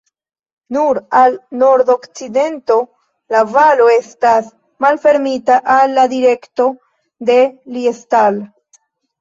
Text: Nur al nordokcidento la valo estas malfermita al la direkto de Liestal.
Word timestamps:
Nur 0.75 0.99
al 1.17 1.35
nordokcidento 1.63 2.77
la 3.35 3.43
valo 3.57 3.91
estas 3.97 4.49
malfermita 4.87 5.61
al 5.77 5.95
la 6.01 6.09
direkto 6.17 6.69
de 7.33 7.39
Liestal. 7.79 8.43